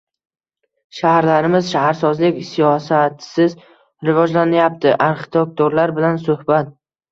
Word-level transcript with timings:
“Shaharlarimiz 0.99 1.69
shaharsozlik 1.73 2.39
siyosatisiz 2.47 3.55
rivojlanyapti”- 4.11 4.97
arxitektorlar 5.11 5.97
bilan 6.01 6.21
suhbat 6.27 6.77